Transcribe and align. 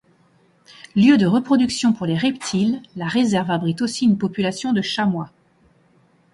Lieu 0.95 1.15
de 1.19 1.27
reproduction 1.27 1.93
pour 1.93 2.07
les 2.07 2.17
reptiles, 2.17 2.81
la 2.95 3.07
réserve 3.07 3.51
abrite 3.51 3.83
aussi 3.83 4.05
une 4.05 4.17
population 4.17 4.73
de 4.73 4.81
chamois. 4.81 5.29